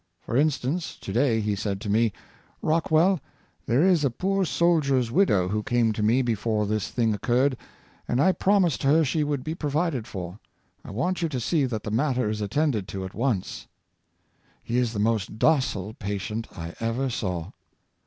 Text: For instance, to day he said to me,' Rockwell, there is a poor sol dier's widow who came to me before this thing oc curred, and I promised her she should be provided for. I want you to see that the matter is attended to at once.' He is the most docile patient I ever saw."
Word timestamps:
For 0.19 0.35
instance, 0.35 0.95
to 0.95 1.13
day 1.13 1.41
he 1.41 1.55
said 1.55 1.79
to 1.81 1.87
me,' 1.87 2.11
Rockwell, 2.73 3.19
there 3.67 3.83
is 3.83 4.03
a 4.03 4.09
poor 4.09 4.45
sol 4.45 4.79
dier's 4.81 5.11
widow 5.11 5.47
who 5.49 5.61
came 5.61 5.93
to 5.93 6.01
me 6.01 6.23
before 6.23 6.65
this 6.65 6.87
thing 6.87 7.13
oc 7.13 7.21
curred, 7.21 7.55
and 8.07 8.19
I 8.19 8.31
promised 8.31 8.81
her 8.81 9.03
she 9.05 9.19
should 9.21 9.43
be 9.43 9.53
provided 9.53 10.07
for. 10.07 10.39
I 10.83 10.89
want 10.89 11.21
you 11.21 11.29
to 11.29 11.39
see 11.39 11.65
that 11.65 11.83
the 11.83 11.91
matter 11.91 12.31
is 12.31 12.41
attended 12.41 12.87
to 12.87 13.05
at 13.05 13.13
once.' 13.13 13.67
He 14.63 14.79
is 14.79 14.93
the 14.93 14.97
most 14.99 15.37
docile 15.37 15.93
patient 15.93 16.47
I 16.57 16.73
ever 16.81 17.11
saw." 17.11 17.51